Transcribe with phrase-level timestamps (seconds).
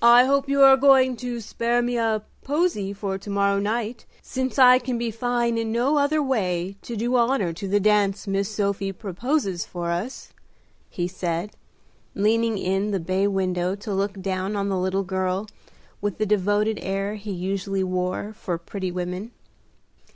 [0.00, 4.58] "I hope you are going to spare me a posy for to morrow night, since
[4.58, 8.48] I can be fine in no other way to do honor to the dance Miss
[8.48, 10.32] Sophie proposes for us,"
[10.88, 11.52] he said,
[12.14, 15.46] leaning in the bay window to look down on the little girl,
[16.00, 19.32] with the devoted air he usually wore for pretty women.